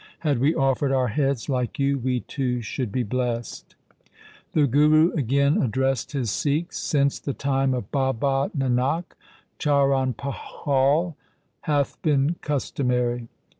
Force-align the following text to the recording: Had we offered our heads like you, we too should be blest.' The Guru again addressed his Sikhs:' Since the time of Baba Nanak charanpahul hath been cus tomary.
Had 0.21 0.39
we 0.39 0.55
offered 0.55 0.91
our 0.91 1.09
heads 1.09 1.47
like 1.47 1.77
you, 1.77 1.99
we 1.99 2.21
too 2.21 2.59
should 2.63 2.91
be 2.91 3.03
blest.' 3.03 3.75
The 4.53 4.65
Guru 4.65 5.11
again 5.11 5.61
addressed 5.61 6.13
his 6.13 6.31
Sikhs:' 6.31 6.75
Since 6.79 7.19
the 7.19 7.33
time 7.33 7.75
of 7.75 7.91
Baba 7.91 8.49
Nanak 8.57 9.13
charanpahul 9.59 11.13
hath 11.61 12.01
been 12.01 12.33
cus 12.41 12.71
tomary. 12.71 13.27